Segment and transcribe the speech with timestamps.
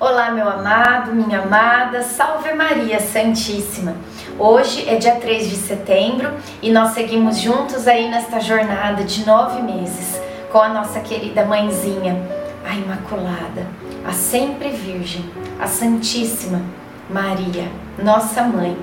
[0.00, 3.94] Olá, meu amado, minha amada, salve Maria Santíssima.
[4.36, 9.62] Hoje é dia 3 de setembro e nós seguimos juntos aí nesta jornada de nove
[9.62, 10.20] meses
[10.50, 12.20] com a nossa querida mãezinha,
[12.68, 13.68] a Imaculada,
[14.04, 15.24] a sempre Virgem,
[15.60, 16.60] a Santíssima
[17.08, 18.76] Maria, nossa mãe,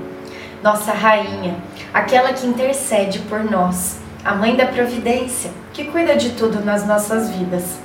[0.63, 1.57] nossa rainha,
[1.93, 7.29] aquela que intercede por nós, a mãe da providência, que cuida de tudo nas nossas
[7.31, 7.81] vidas.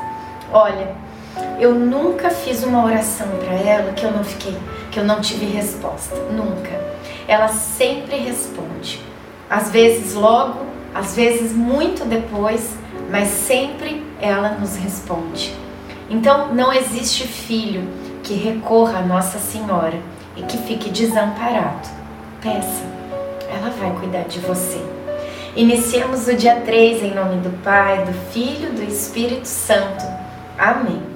[0.53, 1.06] Olha,
[1.59, 4.57] eu nunca fiz uma oração para ela que eu não fiquei,
[4.91, 6.81] que eu não tive resposta, nunca.
[7.27, 9.01] Ela sempre responde.
[9.49, 12.77] Às vezes logo, às vezes muito depois,
[13.11, 15.55] mas sempre ela nos responde.
[16.11, 17.89] Então não existe filho
[18.23, 19.99] que recorra a Nossa Senhora
[20.37, 21.89] e que fique desamparado.
[22.43, 22.85] Peça,
[23.49, 24.81] ela vai cuidar de você.
[25.57, 30.05] Iniciamos o dia 3 em nome do Pai, do Filho, do Espírito Santo.
[30.59, 31.16] Amém.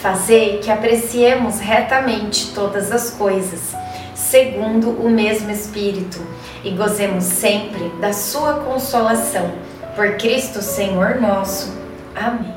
[0.00, 3.74] Fazei que apreciemos retamente todas as coisas,
[4.14, 6.24] segundo o mesmo Espírito,
[6.62, 9.50] e gozemos sempre da Sua consolação.
[9.96, 11.76] Por Cristo Senhor nosso.
[12.14, 12.54] Amém.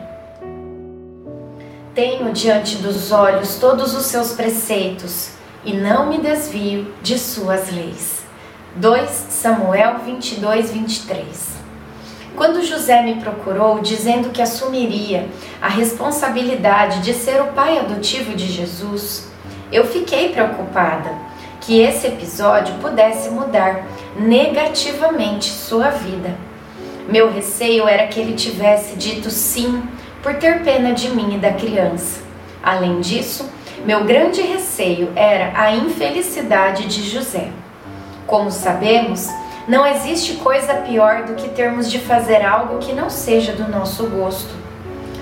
[1.95, 5.31] Tenho diante dos olhos todos os seus preceitos
[5.65, 8.21] e não me desvio de suas leis.
[8.75, 11.60] 2 Samuel 22, 23
[12.35, 15.27] quando José me procurou dizendo que assumiria
[15.61, 19.29] a responsabilidade de ser o pai adotivo de Jesus,
[19.71, 21.11] eu fiquei preocupada
[21.59, 23.85] que esse episódio pudesse mudar
[24.17, 26.35] negativamente sua vida.
[27.07, 29.83] Meu receio era que ele tivesse dito sim
[30.23, 32.21] por ter pena de mim e da criança.
[32.63, 33.49] Além disso,
[33.85, 37.49] meu grande receio era a infelicidade de José.
[38.27, 39.27] Como sabemos,
[39.67, 44.07] não existe coisa pior do que termos de fazer algo que não seja do nosso
[44.07, 44.49] gosto.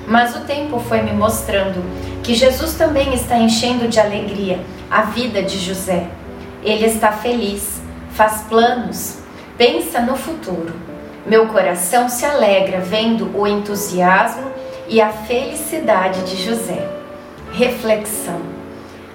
[0.07, 1.83] Mas o tempo foi me mostrando
[2.23, 6.07] que Jesus também está enchendo de alegria a vida de José.
[6.63, 9.19] Ele está feliz, faz planos,
[9.57, 10.73] pensa no futuro.
[11.25, 14.49] Meu coração se alegra vendo o entusiasmo
[14.87, 16.89] e a felicidade de José.
[17.51, 18.41] Reflexão: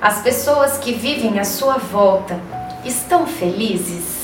[0.00, 2.38] as pessoas que vivem à sua volta
[2.84, 4.23] estão felizes?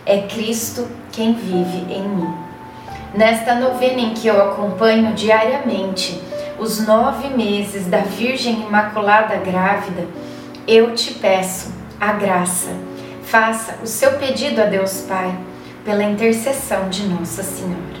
[0.05, 2.33] é Cristo quem vive em mim.
[3.13, 6.21] Nesta novena em que eu acompanho diariamente
[6.57, 10.05] os nove meses da Virgem Imaculada Grávida,
[10.67, 12.69] eu te peço a graça.
[13.23, 15.35] Faça o seu pedido a Deus Pai
[15.83, 18.00] pela intercessão de Nossa Senhora.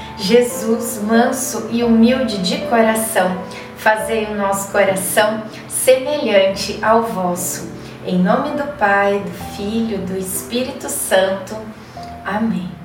[0.21, 3.41] Jesus, manso e humilde de coração,
[3.75, 7.71] fazei o nosso coração semelhante ao vosso.
[8.05, 11.57] Em nome do Pai, do Filho, do Espírito Santo.
[12.23, 12.80] Amém.